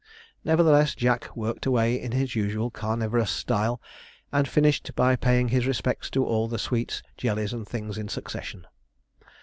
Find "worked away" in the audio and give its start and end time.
1.37-2.01